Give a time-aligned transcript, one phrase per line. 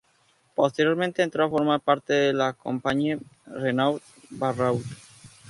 [0.55, 4.83] Posteriormente entró a formar parte de la Compagnie Renaud-Barrault.